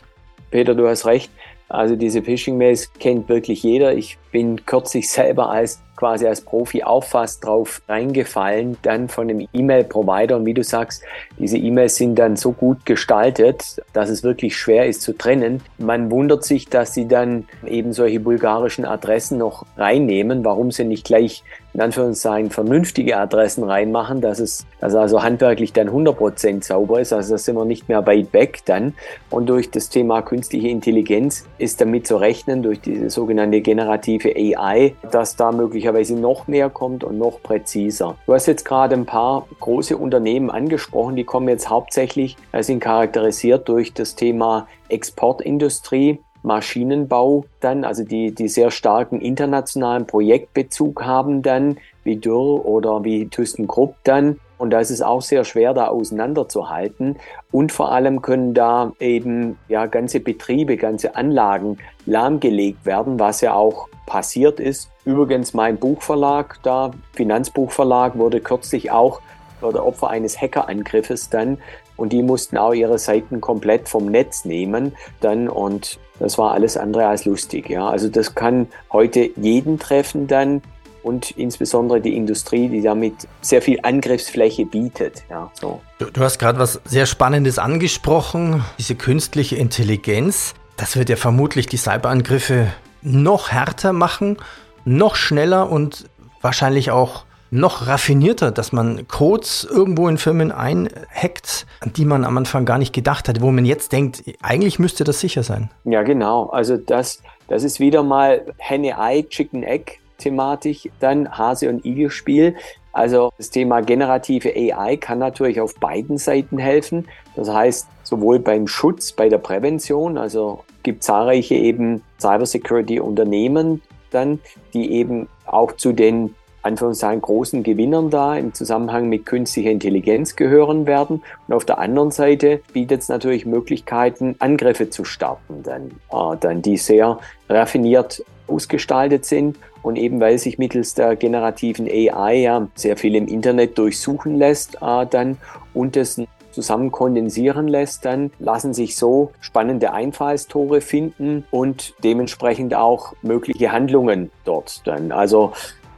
Peter, 0.51 0.75
du 0.75 0.89
hast 0.89 1.07
recht. 1.07 1.31
Also 1.69 1.97
diese 1.97 2.23
Phishing-Mails 2.23 2.93
kennt 3.01 3.31
wirklich 3.31 3.63
jeder. 3.63 3.95
Ich 3.95 4.19
bin 4.31 4.67
kürzlich 4.67 5.09
selber 5.09 5.49
als 5.49 5.81
quasi 5.97 6.27
als 6.27 6.41
Profi 6.41 6.83
auch 6.83 7.05
fast 7.05 7.47
drauf 7.47 7.81
reingefallen, 7.89 8.77
dann 8.83 9.09
von 9.09 9.29
dem 9.29 9.49
E-Mail-Provider. 9.53 10.37
Und 10.37 10.45
wie 10.45 10.53
du 10.53 10.65
sagst, 10.65 11.03
diese 11.39 11.57
E-Mails 11.57 11.97
sind 11.97 12.17
dann 12.17 12.37
so 12.37 12.53
gut 12.53 12.85
gestaltet, 12.85 13.81
dass 13.93 14.11
es 14.11 14.23
wirklich 14.23 14.57
schwer 14.57 14.87
ist 14.87 15.01
zu 15.01 15.17
trennen. 15.17 15.63
Man 15.79 16.11
wundert 16.11 16.45
sich, 16.45 16.69
dass 16.69 16.93
sie 16.93 17.07
dann 17.07 17.47
eben 17.67 17.93
solche 17.93 18.21
bulgarischen 18.21 18.85
Adressen 18.85 19.39
noch 19.39 19.65
reinnehmen, 19.77 20.45
warum 20.45 20.73
sie 20.73 20.85
nicht 20.85 21.07
gleich 21.07 21.45
in 21.75 21.81
Anführungszeichen 21.81 22.51
vernünftige 22.51 23.17
Adressen 23.17 23.65
reinmachen, 23.65 24.21
dass 24.21 24.39
es 24.39 24.67
dass 24.81 24.95
also 24.95 25.23
handwerklich 25.23 25.73
dann 25.73 25.89
100% 25.89 26.65
sauber 26.65 27.01
ist. 27.01 27.13
Also 27.13 27.35
da 27.35 27.39
sind 27.39 27.55
wir 27.55 27.65
nicht 27.65 27.89
mehr 27.89 28.05
weit 28.07 28.33
weg 28.33 28.63
dann. 28.65 28.95
Und 29.31 29.47
durch 29.49 29.71
das 29.71 29.89
Thema 29.89 30.23
künstliche 30.23 30.69
Intelligenz 30.69 31.47
ist 31.59 31.81
damit 31.81 32.07
zu 32.07 32.17
rechnen, 32.17 32.63
durch 32.63 32.81
diese 32.81 33.09
sogenannte 33.09 33.61
generative 33.61 34.35
AI, 34.35 34.95
dass 35.11 35.37
da 35.37 35.53
möglicherweise 35.53 36.17
noch 36.17 36.49
mehr 36.49 36.69
kommt 36.69 37.05
und 37.05 37.17
noch 37.17 37.41
präziser. 37.43 38.17
Du 38.27 38.35
hast 38.35 38.47
jetzt 38.47 38.65
gerade 38.65 38.97
ein 38.97 39.07
paar 39.07 39.47
große 39.61 39.97
Unternehmen 39.97 40.51
angesprochen, 40.51 41.15
die 41.15 41.25
kommen 41.25 41.49
jetzt 41.49 41.71
hauptsächlich, 41.71 42.37
äh, 42.51 42.63
sind 42.63 42.81
charakterisiert 42.81 43.69
durch 43.69 43.95
das 43.95 44.17
Thema 44.17 44.67
Exportindustrie. 44.89 46.19
Maschinenbau 46.43 47.45
dann, 47.61 47.85
also 47.85 48.05
die, 48.05 48.35
die 48.35 48.49
sehr 48.49 48.71
starken 48.71 49.21
internationalen 49.21 50.07
Projektbezug 50.07 51.05
haben 51.05 51.43
dann, 51.43 51.79
wie 52.05 52.17
Dürr 52.17 52.65
oder 52.65 53.05
wie 53.05 53.29
ThyssenKrupp 53.29 53.97
dann. 54.05 54.41
Und 54.59 54.71
da 54.71 54.79
ist 54.79 54.91
es 54.91 55.03
auch 55.03 55.23
sehr 55.23 55.45
schwer, 55.45 55.75
da 55.75 55.89
auseinanderzuhalten. 55.89 57.17
Und 57.51 57.73
vor 57.73 57.91
allem 57.91 58.23
können 58.23 58.55
da 58.55 58.93
eben 59.01 59.59
ja 59.69 59.87
ganze 59.87 60.21
Betriebe, 60.21 60.77
ganze 60.77 61.17
Anlagen 61.17 61.79
lahmgelegt 62.07 62.87
werden, 62.87 63.19
was 63.19 63.41
ja 63.41 63.55
auch 63.55 63.89
passiert 64.07 64.61
ist. 64.61 64.89
Übrigens 65.05 65.53
mein 65.53 65.79
Buchverlag, 65.79 66.61
da 66.63 66.93
Finanzbuchverlag, 67.13 68.17
wurde 68.19 68.41
kürzlich 68.41 68.93
auch 68.93 69.21
oder 69.63 69.85
Opfer 69.85 70.11
eines 70.11 70.41
Hackerangriffes 70.41 71.29
dann 71.29 71.59
und 72.03 72.13
die 72.13 72.25
mussten 72.25 72.59
auch 72.59 72.73
ihre 72.73 72.99
Seiten 72.99 73.41
komplett 73.41 73.89
vom 73.89 74.07
Netz 74.07 74.45
nehmen 74.45 74.97
dann 75.21 75.49
und 75.49 76.01
das 76.19 76.37
war 76.37 76.51
alles 76.51 76.77
andere 76.77 77.07
als 77.07 77.27
lustig. 77.27 77.71
Ja. 77.71 77.89
Also 77.89 78.09
das 78.09 78.35
kann 78.35 78.67
heute 78.93 79.31
jeden 79.37 79.79
treffen 79.79 80.27
dann 80.27 80.63
und 81.05 81.31
insbesondere 81.31 82.01
die 82.01 82.17
Industrie, 82.17 82.69
die 82.69 82.83
damit 82.83 83.29
sehr 83.41 83.63
viel 83.63 83.79
Angriffsfläche 83.85 84.67
bietet. 84.67 85.23
Ja, 85.31 85.53
so. 85.55 85.81
du, 85.99 86.07
du 86.07 86.23
hast 86.23 86.41
gerade 86.41 86.59
was 86.59 86.81
sehr 86.85 87.07
Spannendes 87.07 87.61
angesprochen, 87.61 88.65
diese 88.81 88.97
künstliche 88.97 89.55
Intelligenz. 89.55 90.55
Das 90.77 90.97
wird 90.97 91.09
ja 91.09 91.15
vermutlich 91.15 91.67
die 91.69 91.77
Cyberangriffe 91.77 92.67
noch 93.03 93.53
härter 93.53 93.93
machen, 93.93 94.39
noch 94.85 95.15
schneller 95.15 95.71
und 95.71 96.07
wahrscheinlich 96.41 96.91
auch 96.91 97.27
noch 97.53 97.87
raffinierter, 97.87 98.51
dass 98.51 98.73
man 98.73 99.07
Codes 99.09 99.69
irgendwo 99.71 100.09
in 100.09 100.17
Firmen 100.17 100.51
einhackt, 100.51 101.67
an 101.81 101.93
die 101.93 102.07
man 102.07 102.25
am 102.25 102.39
Anfang 102.39 102.65
gar 102.65 102.79
nicht 102.79 102.95
gedacht 102.95 103.29
hat, 103.29 103.43
wo 103.43 103.51
man 103.51 103.67
jetzt 103.67 103.93
denkt, 103.93 104.23
eigentlich 104.43 104.79
müsste 104.79 105.05
das 105.05 105.21
sicher 105.21 105.43
sein. 105.43 105.71
Ja, 105.85 106.03
genau. 106.03 106.47
Also 106.47 106.79
das, 106.79 107.23
das 107.49 107.63
ist 107.63 107.79
wieder 107.79 108.03
mal 108.03 108.47
Henne-Ei, 108.59 109.23
Chicken-Egg. 109.29 109.99
Thematik, 110.19 110.93
dann 111.01 111.37
Hase- 111.37 111.69
und 111.69 111.85
Igel-Spiel. 111.85 112.55
Also 112.93 113.33
das 113.39 113.51
Thema 113.51 113.81
generative 113.81 114.51
AI 114.55 114.97
kann 114.97 115.19
natürlich 115.19 115.61
auf 115.61 115.75
beiden 115.75 116.17
Seiten 116.17 116.59
helfen. 116.59 117.09
Das 117.35 117.49
heißt, 117.49 117.89
sowohl 118.05 118.39
beim 118.39 118.69
Schutz, 118.69 119.13
bei 119.13 119.29
der 119.29 119.39
Prävention, 119.39 120.17
also 120.17 120.65
gibt 120.85 121.03
zahlreiche 121.03 121.55
eben 121.55 122.03
Cybersecurity-Unternehmen 122.21 123.83
dann, 124.11 124.39
die 124.75 124.93
eben 124.93 125.29
auch 125.47 125.73
zu 125.73 125.93
den 125.93 126.35
Anführungszeichen 126.63 127.21
großen 127.21 127.63
Gewinnern 127.63 128.11
da 128.11 128.37
im 128.37 128.55
Zusammenhang 128.55 129.09
mit 129.09 129.27
künstlicher 129.27 129.71
Intelligenz 129.71 130.37
gehören 130.37 130.87
werden. 130.87 131.23
Und 131.49 131.55
auf 131.55 131.65
der 131.65 131.79
anderen 131.79 132.11
Seite 132.11 132.61
bietet 132.73 133.03
es 133.03 133.09
natürlich 133.09 133.47
Möglichkeiten, 133.47 134.37
Angriffe 134.39 134.91
zu 134.91 135.05
starten, 135.05 135.63
dann, 135.63 135.91
äh, 136.11 136.37
dann 136.39 136.63
die 136.63 136.77
sehr 136.77 137.19
raffiniert 137.49 138.25
ausgestaltet 138.47 139.25
sind 139.25 139.57
und 139.83 139.97
eben 139.97 140.21
weil 140.21 140.39
sich 140.39 140.59
mittels 140.59 140.95
der 140.95 141.17
generativen 141.17 141.89
AI 141.89 142.35
ja 142.37 142.69
sehr 142.75 142.97
viel 142.97 143.15
im 143.15 143.27
Internet 143.27 143.79
durchsuchen 143.79 144.37
lässt, 144.37 144.77
äh, 144.83 145.07
dann 145.07 145.39
und 145.75 145.97
das 145.97 146.21
zusammen 146.53 146.93
kondensieren 146.93 147.67
lässt, 147.67 148.05
dann 148.05 148.31
lassen 148.39 148.75
sich 148.75 148.97
so 148.97 149.33
spannende 149.41 149.93
Einfallstore 149.93 150.81
finden 150.81 151.45
und 151.51 151.95
dementsprechend 152.05 152.75
auch 152.75 153.15
mögliche 153.23 153.73
Handlungen 153.73 154.31
dort 154.45 154.87
dann. 154.87 155.13
Also 155.13 155.53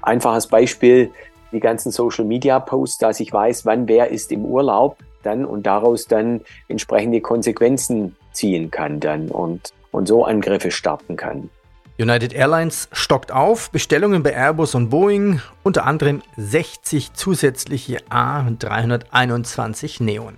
Einfaches 0.05 0.47
Beispiel, 0.47 1.11
die 1.53 1.61
ganzen 1.61 1.93
Social 1.93 2.25
Media 2.25 2.59
Posts, 2.61 2.99
dass 2.99 3.21
ich 3.21 3.33
weiß, 3.33 3.65
wann 3.65 3.89
wer 3.89 4.11
ist 4.11 4.33
im 4.33 4.45
Urlaub 4.45 4.99
dann 5.23 5.45
und 5.45 5.65
daraus 5.65 6.07
dann 6.07 6.43
entsprechende 6.69 7.21
Konsequenzen 7.21 8.17
ziehen 8.33 8.71
kann 8.71 9.01
dann 9.01 9.29
und, 9.31 9.73
und 9.91 10.07
so 10.07 10.25
Angriffe 10.25 10.71
starten 10.71 11.17
kann. 11.17 11.49
United 11.99 12.33
Airlines 12.33 12.89
stockt 12.93 13.31
auf, 13.31 13.71
Bestellungen 13.71 14.25
bei 14.25 14.35
Airbus 14.35 14.75
und 14.75 14.91
Boeing, 14.91 15.41
unter 15.63 15.87
anderem 15.87 16.23
60 16.37 17.15
zusätzliche 17.15 17.99
A321 18.11 20.03
Neon. 20.03 20.35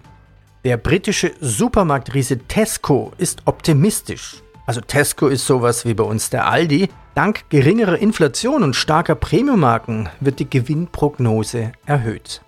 Der 0.64 0.76
britische 0.76 1.32
Supermarktriese 1.40 2.40
Tesco 2.40 3.12
ist 3.16 3.42
optimistisch. 3.46 4.42
Also 4.66 4.80
Tesco 4.80 5.28
ist 5.28 5.46
sowas 5.46 5.86
wie 5.86 5.94
bei 5.94 6.04
uns 6.04 6.28
der 6.28 6.48
Aldi, 6.48 6.88
Dank 7.14 7.48
geringerer 7.48 7.96
Inflation 7.96 8.62
und 8.62 8.76
starker 8.76 9.14
Premiummarken 9.14 10.10
wird 10.20 10.38
die 10.38 10.50
Gewinnprognose 10.50 11.72
erhöht. 11.86 12.42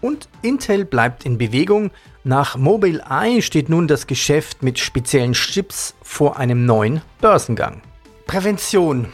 Und 0.00 0.28
Intel 0.42 0.84
bleibt 0.84 1.24
in 1.26 1.38
Bewegung. 1.38 1.90
Nach 2.22 2.56
Mobileye 2.56 3.42
steht 3.42 3.68
nun 3.68 3.88
das 3.88 4.06
Geschäft 4.06 4.62
mit 4.62 4.78
speziellen 4.78 5.32
Chips 5.32 5.96
vor 6.02 6.36
einem 6.36 6.66
neuen 6.66 7.00
Börsengang. 7.20 7.80
Prävention. 8.28 9.08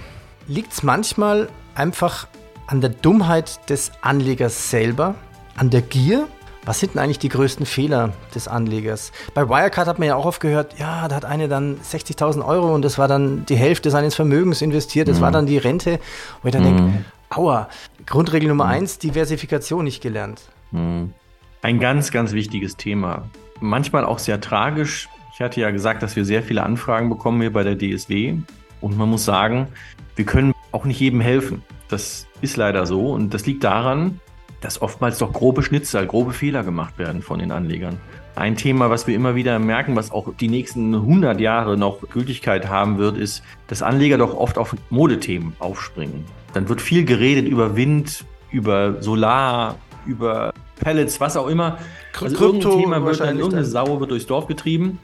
Liegt 0.47 0.73
es 0.73 0.83
manchmal 0.83 1.49
einfach 1.75 2.26
an 2.67 2.83
der 2.83 2.90
Dummheit 2.90 3.71
des 3.71 3.93
Anlegers 4.02 4.71
selber, 4.71 5.14
an 5.57 5.71
der 5.71 5.81
Gier 5.81 6.29
was 6.71 6.79
sind 6.79 6.95
denn 6.95 7.03
eigentlich 7.03 7.19
die 7.19 7.31
größten 7.31 7.67
Fehler 7.67 8.12
des 8.33 8.47
Anlegers? 8.47 9.11
Bei 9.35 9.49
Wirecard 9.49 9.89
hat 9.89 9.99
man 9.99 10.07
ja 10.07 10.15
auch 10.15 10.25
oft 10.25 10.41
gehört, 10.41 10.79
ja, 10.79 11.09
da 11.09 11.17
hat 11.17 11.25
eine 11.25 11.49
dann 11.49 11.81
60.000 11.81 12.47
Euro 12.47 12.73
und 12.73 12.83
das 12.83 12.97
war 12.97 13.09
dann 13.09 13.45
die 13.47 13.57
Hälfte 13.57 13.91
seines 13.91 14.15
Vermögens 14.15 14.62
investiert, 14.62 15.09
das 15.09 15.17
mhm. 15.17 15.23
war 15.23 15.33
dann 15.33 15.47
die 15.47 15.59
Rente. 15.59 15.99
Wo 16.41 16.47
ich 16.47 16.53
dann 16.53 16.62
mhm. 16.62 16.77
denke, 16.77 17.05
aua, 17.29 17.69
Grundregel 18.07 18.49
Nummer 18.49 18.67
mhm. 18.67 18.71
eins, 18.71 19.00
Diversifikation 19.00 19.83
nicht 19.83 20.00
gelernt. 20.00 20.43
Mhm. 20.71 21.12
Ein 21.61 21.81
ganz, 21.81 22.12
ganz 22.12 22.31
wichtiges 22.35 22.77
Thema. 22.77 23.29
Manchmal 23.59 24.05
auch 24.05 24.21
sehr 24.21 24.41
tragisch. 24.41 25.09
Ich 25.35 25.41
hatte 25.41 25.61
ja 25.61 25.73
gesagt, 25.73 26.05
dass 26.05 26.15
wir 26.15 26.25
sehr 26.25 26.45
viele 26.45 26.62
Anfragen 26.62 27.09
bekommen 27.09 27.41
hier 27.41 27.53
bei 27.53 27.65
der 27.65 27.77
DSW 27.77 28.37
Und 28.81 28.97
man 28.97 29.11
muss 29.11 29.25
sagen, 29.25 29.67
wir 30.15 30.25
können 30.25 30.55
auch 30.71 30.85
nicht 30.85 31.00
jedem 31.00 31.21
helfen. 31.21 31.65
Das 31.89 32.29
ist 32.43 32.57
leider 32.57 32.87
so 32.87 33.11
und 33.11 33.35
das 33.35 33.45
liegt 33.45 33.65
daran, 33.65 34.21
dass 34.61 34.83
oftmals 34.83 35.19
doch 35.19 35.33
grobe 35.33 35.62
Schnitzer, 35.62 36.05
grobe 36.07 36.33
Fehler 36.33 36.62
gemacht 36.62 36.99
werden 36.99 37.23
von 37.23 37.38
den 37.38 37.50
Anlegern. 37.50 37.99
Ein 38.37 38.57
Thema, 38.57 38.90
was 38.90 39.07
wir 39.07 39.14
immer 39.14 39.35
wieder 39.35 39.59
merken, 39.59 39.97
was 39.97 40.12
auch 40.12 40.33
die 40.38 40.49
nächsten 40.49 40.95
100 40.95 41.40
Jahre 41.40 41.76
noch 41.76 42.00
Gültigkeit 42.09 42.69
haben 42.69 42.99
wird, 42.99 43.17
ist, 43.17 43.43
dass 43.67 43.83
Anleger 43.83 44.19
doch 44.19 44.35
oft 44.35 44.57
auf 44.57 44.76
Modethemen 44.90 45.55
aufspringen. 45.59 46.25
Dann 46.52 46.69
wird 46.69 46.81
viel 46.81 47.05
geredet 47.05 47.49
über 47.49 47.76
Wind, 47.76 48.25
über 48.50 49.02
Solar, 49.02 49.76
über 50.07 50.52
Pellets, 50.81 51.21
was 51.21 51.37
auch 51.37 51.49
immer. 51.49 51.79
Also 52.21 52.37
Krypto 52.37 52.71
irgendein 52.71 52.79
Thema 52.79 53.05
wird 53.05 53.21
dann, 53.21 53.37
irgendeine. 53.37 53.64
Sau 53.64 54.00
wird 54.00 54.11
durchs 54.11 54.26
Dorf 54.26 54.47
getrieben. 54.47 54.99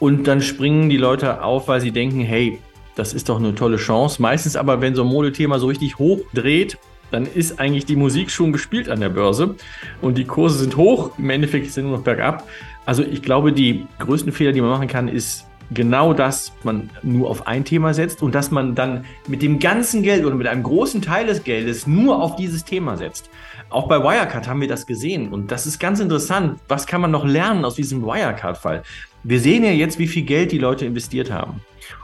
Und 0.00 0.28
dann 0.28 0.40
springen 0.40 0.88
die 0.88 0.96
Leute 0.96 1.42
auf, 1.42 1.68
weil 1.68 1.80
sie 1.80 1.90
denken, 1.90 2.20
hey, 2.20 2.60
das 2.94 3.12
ist 3.12 3.28
doch 3.28 3.38
eine 3.38 3.54
tolle 3.54 3.76
Chance. 3.76 4.22
Meistens 4.22 4.56
aber, 4.56 4.80
wenn 4.80 4.94
so 4.94 5.02
ein 5.02 5.08
Modethema 5.08 5.58
so 5.58 5.66
richtig 5.66 5.98
hoch 5.98 6.20
dreht, 6.34 6.78
dann 7.10 7.26
ist 7.26 7.60
eigentlich 7.60 7.86
die 7.86 7.96
Musik 7.96 8.30
schon 8.30 8.52
gespielt 8.52 8.88
an 8.88 9.00
der 9.00 9.08
Börse 9.08 9.54
und 10.02 10.18
die 10.18 10.24
Kurse 10.24 10.58
sind 10.58 10.76
hoch. 10.76 11.12
Im 11.18 11.30
Endeffekt 11.30 11.70
sind 11.72 11.86
nur 11.86 11.98
noch 11.98 12.04
bergab. 12.04 12.48
Also 12.86 13.02
ich 13.02 13.22
glaube, 13.22 13.52
die 13.52 13.86
größten 13.98 14.32
Fehler, 14.32 14.52
die 14.52 14.60
man 14.60 14.70
machen 14.70 14.88
kann, 14.88 15.08
ist 15.08 15.46
genau 15.70 16.14
das, 16.14 16.52
man 16.62 16.90
nur 17.02 17.28
auf 17.28 17.46
ein 17.46 17.64
Thema 17.64 17.92
setzt 17.92 18.22
und 18.22 18.34
dass 18.34 18.50
man 18.50 18.74
dann 18.74 19.04
mit 19.26 19.42
dem 19.42 19.58
ganzen 19.58 20.02
Geld 20.02 20.24
oder 20.24 20.34
mit 20.34 20.46
einem 20.46 20.62
großen 20.62 21.02
Teil 21.02 21.26
des 21.26 21.44
Geldes 21.44 21.86
nur 21.86 22.22
auf 22.22 22.36
dieses 22.36 22.64
Thema 22.64 22.96
setzt. 22.96 23.28
Auch 23.70 23.88
bei 23.88 24.02
Wirecard 24.02 24.48
haben 24.48 24.60
wir 24.60 24.68
das 24.68 24.86
gesehen 24.86 25.28
und 25.28 25.50
das 25.50 25.66
ist 25.66 25.78
ganz 25.78 26.00
interessant. 26.00 26.58
Was 26.68 26.86
kann 26.86 27.00
man 27.00 27.10
noch 27.10 27.26
lernen 27.26 27.64
aus 27.64 27.74
diesem 27.74 28.02
Wirecard-Fall? 28.02 28.82
Wir 29.24 29.40
sehen 29.40 29.64
ja 29.64 29.70
jetzt, 29.70 29.98
wie 29.98 30.06
viel 30.06 30.22
Geld 30.22 30.52
die 30.52 30.58
Leute 30.58 30.86
investiert 30.86 31.30
haben. 31.30 31.60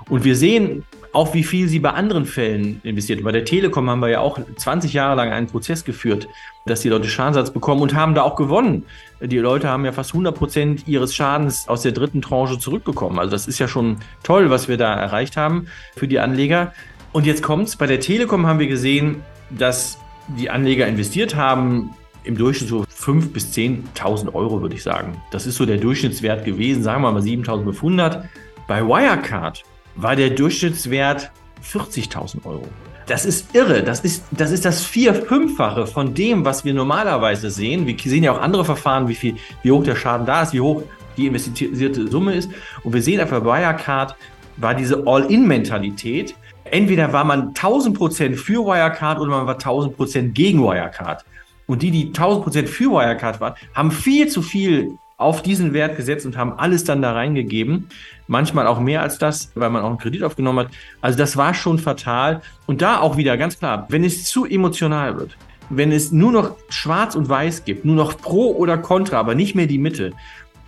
Und 0.09 0.25
wir 0.25 0.37
sehen 0.37 0.85
auch, 1.15 1.35
wie 1.35 1.45
viel 1.45 1.69
sie 1.69 1.79
bei 1.79 1.91
anderen 1.91 2.27
Fällen 2.27 2.81
investiert. 2.83 3.23
Bei 3.23 3.33
der 3.33 3.45
Telekom 3.45 3.89
haben 3.89 4.01
wir 4.01 4.09
ja 4.09 4.21
auch 4.21 4.39
20 4.57 4.93
Jahre 4.93 5.17
lang 5.17 5.33
einen 5.33 5.47
Prozess 5.47 5.85
geführt, 5.85 6.29
dass 6.67 6.81
die 6.81 6.89
Leute 6.89 7.09
Schadensersatz 7.09 7.53
bekommen 7.53 7.83
und 7.83 7.95
haben 7.95 8.15
da 8.15 8.23
auch 8.23 8.37
gewonnen. 8.37 8.85
Die 9.21 9.39
Leute 9.39 9.69
haben 9.69 9.85
ja 9.85 9.93
fast 9.93 10.13
100 10.13 10.35
Prozent 10.35 10.89
ihres 10.89 11.15
Schadens 11.15 11.69
aus 11.69 11.83
der 11.83 11.93
dritten 11.93 12.23
Tranche 12.23 12.59
zurückbekommen. 12.59 13.19
Also 13.19 13.31
das 13.31 13.47
ist 13.47 13.59
ja 13.59 13.69
schon 13.69 13.99
toll, 14.23 14.51
was 14.51 14.69
wir 14.69 14.77
da 14.77 14.95
erreicht 14.95 15.37
haben 15.37 15.67
für 15.97 16.09
die 16.09 16.19
Anleger. 16.19 16.73
Und 17.13 17.27
jetzt 17.27 17.43
kommt's. 17.43 17.77
Bei 17.77 17.87
der 17.87 18.01
Telekom 18.01 18.47
haben 18.47 18.59
wir 18.59 18.67
gesehen, 18.67 19.23
dass 19.51 19.99
die 20.39 20.51
Anleger 20.51 20.87
investiert 20.87 21.37
haben, 21.37 21.91
im 22.25 22.37
Durchschnitt 22.37 22.71
so 22.71 22.83
5.000 22.83 23.33
bis 23.33 23.53
10.000 23.53 24.35
Euro, 24.35 24.63
würde 24.63 24.75
ich 24.75 24.83
sagen. 24.83 25.21
Das 25.31 25.47
ist 25.47 25.57
so 25.57 25.67
der 25.67 25.77
Durchschnittswert 25.77 26.45
gewesen, 26.45 26.83
sagen 26.83 27.03
wir 27.03 27.13
mal 27.13 27.23
7.500. 27.23 28.25
Bei 28.67 28.83
Wirecard 28.83 29.63
war 29.97 30.17
der 30.17 30.31
Durchschnittswert 30.31 31.31
40.000 31.63 32.45
Euro. 32.45 32.67
Das 33.07 33.27
ist 33.27 33.55
irre. 33.55 33.83
Das 33.83 34.01
ist, 34.01 34.25
das 34.31 34.51
ist 34.51 34.65
das 34.65 34.85
vier-, 34.85 35.15
fünffache 35.15 35.87
von 35.87 36.15
dem, 36.15 36.45
was 36.45 36.65
wir 36.65 36.73
normalerweise 36.73 37.51
sehen. 37.51 37.87
Wir 37.87 37.97
sehen 37.99 38.25
ja 38.25 38.33
auch 38.33 38.41
andere 38.41 38.65
Verfahren, 38.65 39.09
wie 39.09 39.15
viel, 39.15 39.37
wie 39.63 39.71
hoch 39.71 39.85
der 39.85 39.97
Schaden 39.97 40.27
da 40.27 40.43
ist, 40.43 40.53
wie 40.53 40.61
hoch 40.61 40.83
die 41.17 41.27
investierte 41.27 42.09
Summe 42.09 42.35
ist. 42.35 42.51
Und 42.83 42.95
wir 42.95 43.03
sehen 43.03 43.21
einfach, 43.21 43.41
bei 43.41 43.63
Wirecard 43.63 44.17
war 44.57 44.75
diese 44.75 45.07
All-In-Mentalität. 45.07 46.35
Entweder 46.65 47.13
war 47.13 47.25
man 47.25 47.49
1000 47.49 47.97
Prozent 47.97 48.37
für 48.37 48.65
Wirecard 48.65 49.19
oder 49.21 49.31
man 49.31 49.47
war 49.47 49.55
1000 49.55 49.97
Prozent 49.97 50.35
gegen 50.35 50.63
Wirecard. 50.63 51.25
Und 51.67 51.83
die, 51.83 51.91
die 51.91 52.07
1000 52.09 52.45
Prozent 52.45 52.69
für 52.69 52.91
Wirecard 52.91 53.41
waren, 53.41 53.55
haben 53.75 53.91
viel 53.91 54.29
zu 54.29 54.41
viel 54.41 54.99
auf 55.17 55.43
diesen 55.43 55.73
Wert 55.73 55.97
gesetzt 55.97 56.27
und 56.27 56.37
haben 56.37 56.55
alles 56.59 56.85
dann 56.85 57.03
da 57.03 57.13
reingegeben. 57.13 57.89
Manchmal 58.27 58.67
auch 58.67 58.81
mehr 58.81 59.03
als 59.03 59.19
das, 59.19 59.53
weil 59.55 59.71
man 59.71 59.83
auch 59.83 59.89
einen 59.89 59.99
Kredit 59.99 60.23
aufgenommen 60.25 60.67
hat. 60.67 60.69
Also 61.01 61.17
das 61.19 61.37
war 61.37 61.55
schon 61.55 61.79
fatal. 61.79 62.43
Und 62.67 62.83
da 62.83 63.01
auch 63.01 63.17
wieder 63.17 63.37
ganz 63.37 63.59
klar, 63.59 63.87
wenn 63.91 64.05
es 64.05 64.25
zu 64.25 64.45
emotional 64.45 65.17
wird, 65.17 65.37
wenn 65.71 65.93
es 65.93 66.13
nur 66.13 66.33
noch 66.33 66.57
schwarz 66.69 67.15
und 67.15 67.29
weiß 67.29 67.65
gibt, 67.65 67.85
nur 67.85 67.97
noch 67.97 68.19
pro 68.21 68.53
oder 68.57 68.77
contra, 68.77 69.19
aber 69.19 69.35
nicht 69.35 69.55
mehr 69.55 69.67
die 69.67 69.79
Mitte, 69.79 70.13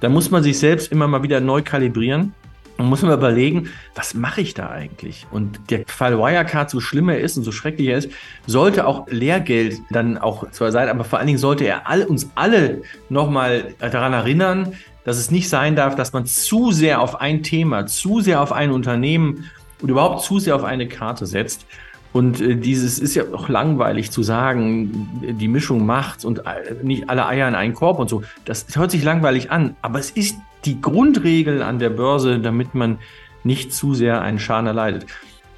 dann 0.01 0.13
muss 0.13 0.31
man 0.31 0.43
sich 0.43 0.59
selbst 0.59 0.93
immer 0.93 1.09
mal 1.09 1.23
wieder 1.23 1.41
neu 1.41 1.63
kalibrieren 1.63 2.35
und 2.79 2.87
muss 2.87 3.03
man 3.03 3.13
überlegen, 3.13 3.71
was 3.95 4.15
mache 4.15 4.41
ich 4.41 4.55
da 4.55 4.69
eigentlich? 4.69 5.27
Und 5.31 5.59
der 5.71 5.85
Fall 5.87 6.19
Wirecard, 6.19 6.69
so 6.71 6.81
schlimm 6.81 7.09
er 7.09 7.21
ist 7.21 7.37
und 7.37 7.45
so 7.45 7.53
schrecklich 7.53 7.89
er 7.89 7.99
ist, 7.99 8.11
sollte 8.47 8.87
auch 8.87 9.07
Lehrgeld 9.09 9.79
dann 9.91 10.19
auch 10.19 10.51
zwar 10.51 10.73
sein, 10.73 10.89
aber 10.89 11.05
vor 11.05 11.19
allen 11.19 11.27
Dingen 11.27 11.39
sollte 11.39 11.65
er 11.65 11.89
all, 11.89 12.03
uns 12.03 12.31
alle 12.35 12.83
nochmal 13.09 13.75
daran 13.79 14.13
erinnern, 14.13 14.75
dass 15.05 15.19
es 15.19 15.31
nicht 15.31 15.49
sein 15.49 15.77
darf, 15.77 15.95
dass 15.95 16.13
man 16.13 16.27
zu 16.27 16.73
sehr 16.73 17.01
auf 17.01 17.21
ein 17.21 17.43
Thema, 17.43 17.87
zu 17.87 18.21
sehr 18.21 18.43
auf 18.43 18.53
ein 18.53 18.71
Unternehmen 18.71 19.51
und 19.81 19.89
überhaupt 19.89 20.23
zu 20.23 20.39
sehr 20.39 20.57
auf 20.57 20.65
eine 20.65 20.89
Karte 20.89 21.27
setzt. 21.27 21.65
Und 22.13 22.41
äh, 22.41 22.57
dieses 22.57 22.99
ist 22.99 23.15
ja 23.15 23.25
auch 23.33 23.49
langweilig 23.49 24.11
zu 24.11 24.23
sagen, 24.23 25.09
die 25.23 25.49
Mischung 25.49 25.87
macht 25.87 26.25
und 26.25 26.41
äh, 26.41 26.75
nicht 26.83 27.09
alle 27.09 27.27
Eier 27.27 27.47
in 27.47 27.55
einen 27.55 27.75
Korb 27.75 27.99
und 27.99 28.09
so. 28.09 28.23
Das 28.45 28.67
hört 28.75 28.91
sich 28.91 29.05
langweilig 29.05 29.51
an, 29.51 29.77
aber 29.83 29.99
es 29.99 30.11
ist 30.11 30.37
die 30.67 30.81
Grundregel 30.81 31.63
an 31.63 31.79
der 31.79 31.91
Börse, 31.91 32.39
damit 32.41 32.75
man 32.75 32.99
nicht 33.45 33.73
zu 33.73 33.95
sehr 33.95 34.21
einen 34.21 34.39
Schaden 34.39 34.67
erleidet. 34.67 35.07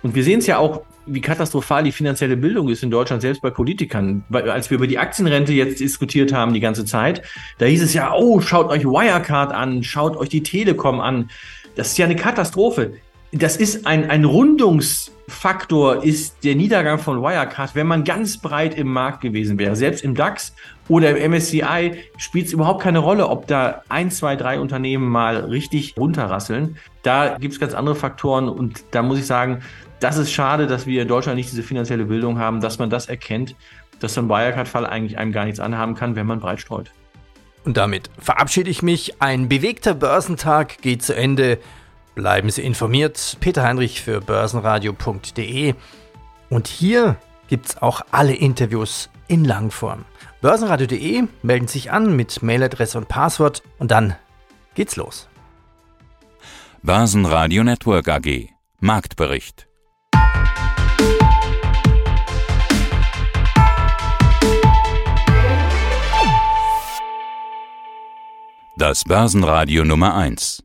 Und 0.02 0.14
wir 0.14 0.22
sehen 0.22 0.38
es 0.38 0.46
ja 0.46 0.58
auch, 0.58 0.82
wie 1.06 1.20
katastrophal 1.20 1.84
die 1.84 1.92
finanzielle 1.92 2.36
Bildung 2.36 2.68
ist 2.68 2.82
in 2.82 2.90
Deutschland, 2.90 3.22
selbst 3.22 3.40
bei 3.40 3.50
Politikern. 3.50 4.24
Als 4.30 4.70
wir 4.70 4.76
über 4.76 4.86
die 4.86 4.98
Aktienrente 4.98 5.52
jetzt 5.52 5.80
diskutiert 5.80 6.32
haben 6.32 6.52
die 6.52 6.60
ganze 6.60 6.84
Zeit, 6.84 7.22
da 7.56 7.66
hieß 7.66 7.82
es 7.82 7.94
ja, 7.94 8.12
oh, 8.14 8.40
schaut 8.40 8.68
euch 8.68 8.84
Wirecard 8.84 9.52
an, 9.52 9.82
schaut 9.82 10.16
euch 10.16 10.28
die 10.28 10.42
Telekom 10.42 11.00
an. 11.00 11.30
Das 11.76 11.88
ist 11.88 11.98
ja 11.98 12.04
eine 12.04 12.16
Katastrophe. 12.16 12.92
Das 13.32 13.56
ist 13.56 13.86
ein, 13.86 14.08
ein 14.08 14.24
Rundungsfaktor, 14.24 16.02
ist 16.02 16.44
der 16.44 16.54
Niedergang 16.54 16.98
von 16.98 17.20
Wirecard, 17.20 17.74
wenn 17.74 17.86
man 17.86 18.04
ganz 18.04 18.38
breit 18.38 18.74
im 18.74 18.90
Markt 18.90 19.20
gewesen 19.20 19.58
wäre. 19.58 19.76
Selbst 19.76 20.02
im 20.02 20.14
DAX 20.14 20.54
oder 20.88 21.14
im 21.14 21.32
MSCI 21.32 22.04
spielt 22.16 22.46
es 22.46 22.52
überhaupt 22.54 22.82
keine 22.82 23.00
Rolle, 23.00 23.28
ob 23.28 23.46
da 23.46 23.82
ein, 23.90 24.10
zwei, 24.10 24.34
drei 24.34 24.58
Unternehmen 24.58 25.08
mal 25.08 25.36
richtig 25.36 25.94
runterrasseln. 25.98 26.78
Da 27.02 27.36
gibt 27.38 27.52
es 27.52 27.60
ganz 27.60 27.74
andere 27.74 27.96
Faktoren 27.96 28.48
und 28.48 28.82
da 28.92 29.02
muss 29.02 29.18
ich 29.18 29.26
sagen, 29.26 29.60
das 30.00 30.16
ist 30.16 30.32
schade, 30.32 30.66
dass 30.66 30.86
wir 30.86 31.02
in 31.02 31.08
Deutschland 31.08 31.36
nicht 31.36 31.50
diese 31.50 31.62
finanzielle 31.62 32.06
Bildung 32.06 32.38
haben, 32.38 32.62
dass 32.62 32.78
man 32.78 32.88
das 32.88 33.10
erkennt, 33.10 33.56
dass 34.00 34.14
so 34.14 34.22
ein 34.22 34.28
Wirecard-Fall 34.30 34.86
eigentlich 34.86 35.18
einem 35.18 35.32
gar 35.32 35.44
nichts 35.44 35.60
anhaben 35.60 35.94
kann, 35.94 36.16
wenn 36.16 36.26
man 36.26 36.40
breit 36.40 36.60
streut. 36.60 36.92
Und 37.64 37.76
damit 37.76 38.08
verabschiede 38.18 38.70
ich 38.70 38.82
mich. 38.82 39.20
Ein 39.20 39.48
bewegter 39.50 39.92
Börsentag 39.92 40.80
geht 40.80 41.02
zu 41.02 41.14
Ende. 41.14 41.58
Bleiben 42.18 42.50
Sie 42.50 42.62
informiert. 42.62 43.36
Peter 43.38 43.62
Heinrich 43.62 44.02
für 44.02 44.20
börsenradio.de. 44.20 45.74
Und 46.50 46.66
hier 46.66 47.14
gibt 47.46 47.66
es 47.66 47.80
auch 47.80 48.00
alle 48.10 48.34
Interviews 48.34 49.08
in 49.28 49.44
Langform. 49.44 50.04
Börsenradio.de 50.40 51.28
melden 51.42 51.68
sich 51.68 51.92
an 51.92 52.16
mit 52.16 52.42
Mailadresse 52.42 52.98
und 52.98 53.06
Passwort 53.06 53.62
und 53.78 53.92
dann 53.92 54.16
geht's 54.74 54.96
los. 54.96 55.28
Börsenradio 56.82 57.62
Network 57.62 58.08
AG. 58.08 58.48
Marktbericht. 58.80 59.68
Das 68.76 69.04
Börsenradio 69.04 69.84
Nummer 69.84 70.16
1. 70.16 70.64